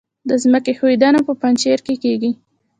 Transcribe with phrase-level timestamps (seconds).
[0.29, 2.31] د ځمکې ښویدنه په پنجشیر کې کیږي